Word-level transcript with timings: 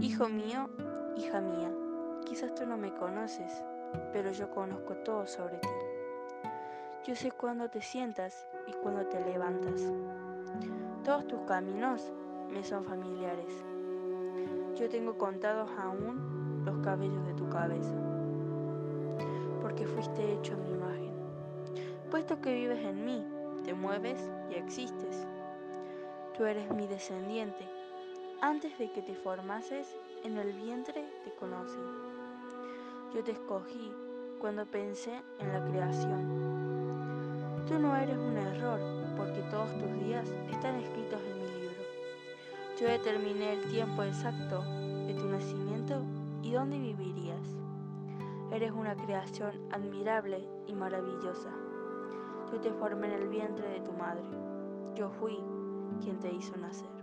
Hijo 0.00 0.28
mío, 0.28 0.68
hija 1.16 1.40
mía, 1.40 1.70
quizás 2.26 2.52
tú 2.56 2.66
no 2.66 2.76
me 2.76 2.92
conoces, 2.94 3.62
pero 4.12 4.32
yo 4.32 4.50
conozco 4.50 4.94
todo 4.96 5.24
sobre 5.28 5.58
ti. 5.58 5.68
Yo 7.06 7.14
sé 7.14 7.30
cuándo 7.30 7.70
te 7.70 7.80
sientas 7.80 8.48
y 8.66 8.72
cuándo 8.72 9.06
te 9.06 9.24
levantas. 9.24 9.92
Todos 11.04 11.28
tus 11.28 11.40
caminos 11.42 12.12
me 12.52 12.64
son 12.64 12.84
familiares. 12.84 13.64
Yo 14.74 14.88
tengo 14.88 15.16
contados 15.16 15.70
aún 15.78 16.62
los 16.64 16.76
cabellos 16.78 17.24
de 17.24 17.34
tu 17.34 17.48
cabeza, 17.48 17.94
porque 19.62 19.86
fuiste 19.86 20.32
hecho 20.32 20.54
a 20.54 20.56
mi 20.56 20.70
imagen. 20.70 21.14
Puesto 22.10 22.40
que 22.40 22.52
vives 22.52 22.84
en 22.84 23.04
mí, 23.04 23.24
te 23.64 23.74
mueves 23.74 24.28
y 24.50 24.54
existes. 24.54 25.24
Tú 26.36 26.46
eres 26.46 26.68
mi 26.72 26.88
descendiente. 26.88 27.83
Antes 28.46 28.78
de 28.78 28.92
que 28.92 29.00
te 29.00 29.14
formases 29.14 29.96
en 30.22 30.36
el 30.36 30.52
vientre 30.52 31.02
te 31.24 31.34
conocí. 31.36 31.78
Yo 33.14 33.24
te 33.24 33.32
escogí 33.32 33.90
cuando 34.38 34.66
pensé 34.66 35.22
en 35.38 35.50
la 35.50 35.64
creación. 35.64 37.64
Tú 37.66 37.78
no 37.78 37.96
eres 37.96 38.18
un 38.18 38.36
error, 38.36 38.78
porque 39.16 39.40
todos 39.50 39.70
tus 39.78 39.90
días 40.04 40.28
están 40.52 40.74
escritos 40.74 41.22
en 41.22 41.38
mi 41.38 41.46
libro. 41.58 41.82
Yo 42.78 42.86
determiné 42.86 43.54
el 43.54 43.64
tiempo 43.70 44.02
exacto 44.02 44.62
de 45.06 45.14
tu 45.14 45.26
nacimiento 45.26 46.02
y 46.42 46.52
dónde 46.52 46.78
vivirías. 46.78 47.48
Eres 48.52 48.72
una 48.72 48.94
creación 48.94 49.54
admirable 49.72 50.46
y 50.66 50.74
maravillosa. 50.74 51.48
Yo 52.52 52.60
te 52.60 52.70
formé 52.74 53.06
en 53.06 53.22
el 53.22 53.28
vientre 53.28 53.70
de 53.70 53.80
tu 53.80 53.92
madre. 53.92 54.26
Yo 54.96 55.08
fui 55.08 55.38
quien 56.02 56.18
te 56.18 56.30
hizo 56.30 56.54
nacer. 56.58 56.93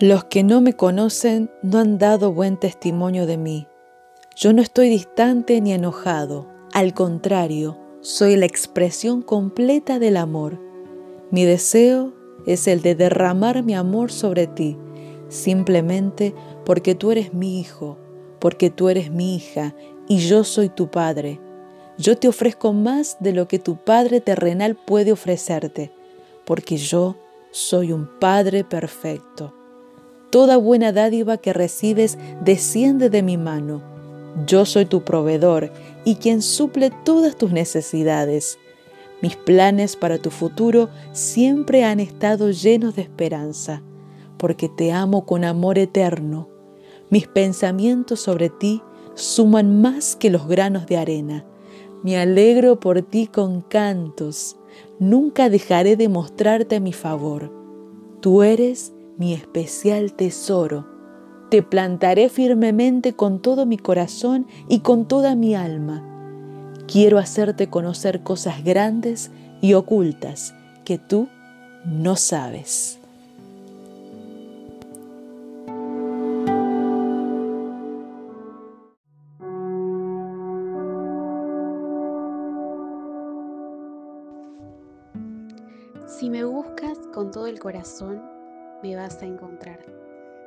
Los 0.00 0.22
que 0.22 0.44
no 0.44 0.60
me 0.60 0.74
conocen 0.74 1.50
no 1.60 1.78
han 1.78 1.98
dado 1.98 2.32
buen 2.32 2.56
testimonio 2.56 3.26
de 3.26 3.36
mí. 3.36 3.66
Yo 4.36 4.52
no 4.52 4.62
estoy 4.62 4.88
distante 4.88 5.60
ni 5.60 5.72
enojado, 5.72 6.46
al 6.72 6.94
contrario, 6.94 7.76
soy 8.00 8.36
la 8.36 8.46
expresión 8.46 9.22
completa 9.22 9.98
del 9.98 10.16
amor. 10.16 10.60
Mi 11.32 11.44
deseo 11.44 12.14
es 12.46 12.68
el 12.68 12.80
de 12.80 12.94
derramar 12.94 13.64
mi 13.64 13.74
amor 13.74 14.12
sobre 14.12 14.46
ti, 14.46 14.76
simplemente 15.28 16.32
porque 16.64 16.94
tú 16.94 17.10
eres 17.10 17.34
mi 17.34 17.58
hijo, 17.58 17.98
porque 18.38 18.70
tú 18.70 18.90
eres 18.90 19.10
mi 19.10 19.34
hija 19.34 19.74
y 20.06 20.18
yo 20.18 20.44
soy 20.44 20.68
tu 20.68 20.92
padre. 20.92 21.40
Yo 21.98 22.16
te 22.16 22.28
ofrezco 22.28 22.72
más 22.72 23.16
de 23.18 23.32
lo 23.32 23.48
que 23.48 23.58
tu 23.58 23.82
Padre 23.82 24.20
terrenal 24.20 24.76
puede 24.76 25.10
ofrecerte, 25.10 25.90
porque 26.44 26.76
yo 26.76 27.16
soy 27.50 27.90
un 27.90 28.08
Padre 28.20 28.62
perfecto. 28.62 29.57
Toda 30.30 30.58
buena 30.58 30.92
dádiva 30.92 31.38
que 31.38 31.52
recibes 31.52 32.18
desciende 32.44 33.08
de 33.08 33.22
mi 33.22 33.38
mano. 33.38 33.82
Yo 34.46 34.66
soy 34.66 34.84
tu 34.84 35.02
proveedor 35.02 35.72
y 36.04 36.16
quien 36.16 36.42
suple 36.42 36.90
todas 37.04 37.36
tus 37.36 37.50
necesidades. 37.50 38.58
Mis 39.22 39.36
planes 39.36 39.96
para 39.96 40.18
tu 40.18 40.30
futuro 40.30 40.90
siempre 41.12 41.84
han 41.84 41.98
estado 41.98 42.50
llenos 42.50 42.94
de 42.94 43.02
esperanza, 43.02 43.82
porque 44.36 44.68
te 44.68 44.92
amo 44.92 45.24
con 45.24 45.44
amor 45.44 45.78
eterno. 45.78 46.48
Mis 47.10 47.26
pensamientos 47.26 48.20
sobre 48.20 48.50
ti 48.50 48.82
suman 49.14 49.80
más 49.80 50.14
que 50.14 50.30
los 50.30 50.46
granos 50.46 50.86
de 50.86 50.98
arena. 50.98 51.46
Me 52.04 52.18
alegro 52.18 52.78
por 52.78 53.02
ti 53.02 53.26
con 53.26 53.62
cantos. 53.62 54.56
Nunca 55.00 55.48
dejaré 55.48 55.96
de 55.96 56.08
mostrarte 56.08 56.78
mi 56.80 56.92
favor. 56.92 57.50
Tú 58.20 58.42
eres 58.42 58.92
mi 59.18 59.34
especial 59.34 60.12
tesoro. 60.12 60.86
Te 61.50 61.62
plantaré 61.62 62.28
firmemente 62.28 63.14
con 63.14 63.40
todo 63.42 63.66
mi 63.66 63.76
corazón 63.76 64.46
y 64.68 64.80
con 64.80 65.08
toda 65.08 65.34
mi 65.34 65.54
alma. 65.54 66.04
Quiero 66.86 67.18
hacerte 67.18 67.68
conocer 67.68 68.22
cosas 68.22 68.62
grandes 68.64 69.30
y 69.60 69.74
ocultas 69.74 70.54
que 70.84 70.98
tú 70.98 71.28
no 71.84 72.16
sabes. 72.16 73.00
Si 86.06 86.30
me 86.30 86.44
buscas 86.44 86.98
con 87.12 87.30
todo 87.30 87.46
el 87.46 87.58
corazón, 87.58 88.37
me 88.82 88.96
vas 88.96 89.22
a 89.22 89.26
encontrar. 89.26 89.78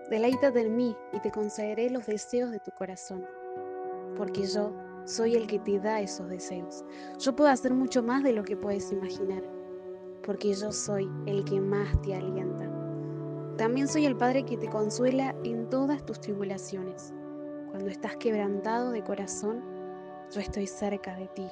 Deleítate 0.10 0.62
en 0.62 0.76
mí 0.76 0.96
y 1.14 1.20
te 1.20 1.32
concederé 1.32 1.90
los 1.90 2.06
deseos 2.06 2.52
de 2.52 2.60
tu 2.60 2.72
corazón, 2.72 3.26
porque 4.18 4.44
yo 4.44 4.74
soy 5.06 5.36
el 5.36 5.48
que 5.48 5.60
te 5.60 5.80
da 5.80 6.02
esos 6.02 6.30
deseos. 6.30 6.84
Yo 7.20 7.36
puedo 7.36 7.50
hacer 7.50 7.74
mucho 7.74 8.04
más 8.04 8.24
de 8.24 8.34
lo 8.34 8.44
que 8.44 8.58
puedes 8.58 8.92
imaginar, 8.92 9.44
porque 10.24 10.54
yo 10.54 10.72
soy 10.72 11.10
el 11.26 11.44
que 11.46 11.60
más 11.60 12.02
te 12.02 12.16
alienta. 12.16 12.70
También 13.58 13.88
soy 13.88 14.06
el 14.06 14.18
Padre 14.18 14.44
que 14.44 14.58
te 14.58 14.70
consuela 14.70 15.36
en 15.44 15.70
todas 15.70 16.06
tus 16.06 16.20
tribulaciones. 16.20 17.14
Cuando 17.70 17.90
estás 17.90 18.16
quebrantado 18.18 18.92
de 18.92 19.04
corazón, 19.04 19.64
yo 20.32 20.42
estoy 20.42 20.68
cerca 20.68 21.16
de 21.16 21.28
ti. 21.28 21.48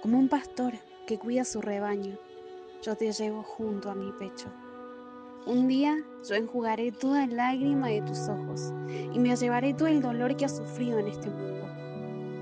Como 0.00 0.18
un 0.18 0.28
pastor 0.28 0.72
que 1.06 1.18
cuida 1.18 1.44
su 1.44 1.60
rebaño, 1.60 2.18
yo 2.82 2.96
te 2.96 3.12
llevo 3.12 3.42
junto 3.42 3.90
a 3.90 3.94
mi 3.94 4.10
pecho. 4.12 4.48
Un 5.44 5.66
día 5.66 6.04
yo 6.28 6.36
enjugaré 6.36 6.92
toda 6.92 7.26
lágrima 7.26 7.88
de 7.88 8.00
tus 8.02 8.28
ojos 8.28 8.72
y 9.12 9.18
me 9.18 9.34
llevaré 9.34 9.74
todo 9.74 9.88
el 9.88 10.00
dolor 10.00 10.36
que 10.36 10.44
has 10.44 10.56
sufrido 10.56 11.00
en 11.00 11.08
este 11.08 11.28
mundo. 11.28 11.66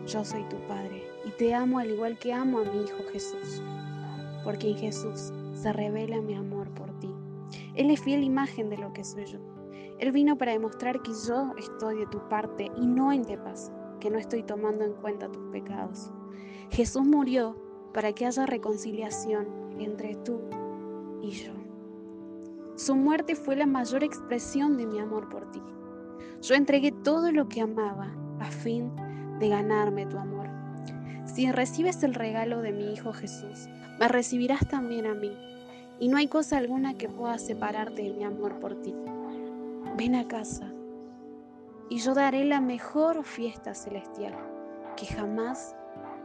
Yo 0.06 0.22
soy 0.22 0.44
tu 0.50 0.56
Padre 0.68 1.02
y 1.24 1.30
te 1.30 1.54
amo 1.54 1.78
al 1.78 1.90
igual 1.90 2.18
que 2.18 2.34
amo 2.34 2.58
a 2.58 2.64
mi 2.64 2.82
Hijo 2.82 3.02
Jesús, 3.10 3.62
porque 4.44 4.72
en 4.72 4.76
Jesús 4.76 5.32
se 5.54 5.72
revela 5.72 6.20
mi 6.20 6.34
amor 6.34 6.68
por 6.74 6.90
ti. 7.00 7.08
Él 7.74 7.90
es 7.90 8.02
fiel 8.02 8.22
imagen 8.22 8.68
de 8.68 8.76
lo 8.76 8.92
que 8.92 9.02
soy 9.02 9.24
yo. 9.24 9.38
Él 9.98 10.12
vino 10.12 10.36
para 10.36 10.52
demostrar 10.52 11.00
que 11.00 11.12
yo 11.26 11.54
estoy 11.58 12.00
de 12.00 12.06
tu 12.08 12.18
parte 12.28 12.70
y 12.76 12.86
no 12.86 13.12
en 13.12 13.24
te 13.24 13.38
paz, 13.38 13.72
que 13.98 14.10
no 14.10 14.18
estoy 14.18 14.42
tomando 14.42 14.84
en 14.84 14.92
cuenta 14.92 15.32
tus 15.32 15.50
pecados. 15.52 16.10
Jesús 16.70 17.06
murió 17.06 17.56
para 17.94 18.12
que 18.12 18.26
haya 18.26 18.44
reconciliación 18.44 19.46
entre 19.78 20.16
tú 20.16 20.38
y 21.22 21.30
yo. 21.30 21.59
Su 22.80 22.96
muerte 22.96 23.36
fue 23.36 23.56
la 23.56 23.66
mayor 23.66 24.02
expresión 24.02 24.78
de 24.78 24.86
mi 24.86 25.00
amor 25.00 25.28
por 25.28 25.52
ti. 25.52 25.60
Yo 26.40 26.54
entregué 26.54 26.92
todo 26.92 27.30
lo 27.30 27.46
que 27.46 27.60
amaba 27.60 28.10
a 28.38 28.50
fin 28.50 28.90
de 29.38 29.50
ganarme 29.50 30.06
tu 30.06 30.16
amor. 30.16 30.48
Si 31.26 31.52
recibes 31.52 32.02
el 32.04 32.14
regalo 32.14 32.62
de 32.62 32.72
mi 32.72 32.90
Hijo 32.94 33.12
Jesús, 33.12 33.68
me 33.98 34.08
recibirás 34.08 34.66
también 34.66 35.04
a 35.04 35.12
mí, 35.12 35.30
y 35.98 36.08
no 36.08 36.16
hay 36.16 36.28
cosa 36.28 36.56
alguna 36.56 36.94
que 36.94 37.10
pueda 37.10 37.36
separarte 37.36 38.00
de 38.00 38.14
mi 38.14 38.24
amor 38.24 38.58
por 38.60 38.80
ti. 38.80 38.94
Ven 39.98 40.14
a 40.14 40.26
casa, 40.26 40.72
y 41.90 41.98
yo 41.98 42.14
daré 42.14 42.46
la 42.46 42.62
mejor 42.62 43.24
fiesta 43.24 43.74
celestial 43.74 44.32
que 44.96 45.04
jamás 45.04 45.76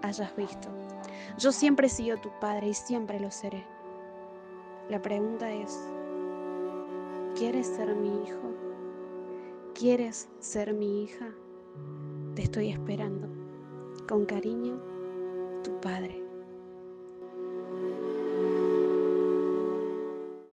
hayas 0.03 0.33
visto. 0.37 0.69
Yo 1.37 1.51
siempre 1.51 1.87
he 1.87 1.89
sido 1.89 2.15
tu 2.15 2.29
Padre 2.39 2.69
y 2.69 2.73
siempre 2.73 3.19
lo 3.19 3.29
seré. 3.29 3.65
La 4.89 5.01
pregunta 5.01 5.51
es, 5.51 5.77
¿Quieres 7.37 7.67
ser 7.67 7.93
mi 7.93 8.07
hijo? 8.23 8.53
¿Quieres 9.73 10.29
ser 10.39 10.73
mi 10.73 11.03
hija? 11.03 11.35
Te 12.33 12.43
estoy 12.43 12.69
esperando. 12.69 13.27
Con 14.07 14.25
cariño, 14.25 14.79
tu 15.61 15.77
padre. 15.81 16.24